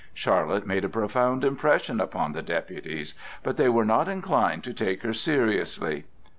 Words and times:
Charlotte 0.15 0.65
made 0.65 0.83
a 0.83 0.89
profound 0.89 1.45
impression 1.45 1.99
upon 2.01 2.31
the 2.31 2.41
deputies; 2.41 3.13
but 3.43 3.55
they 3.55 3.69
were 3.69 3.85
not 3.85 4.07
inclined 4.09 4.63
to 4.63 4.73
take 4.73 5.03
her 5.03 5.13
seriously. 5.13 6.05